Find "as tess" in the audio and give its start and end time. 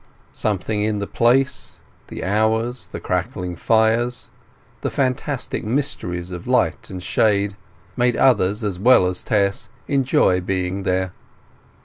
9.05-9.69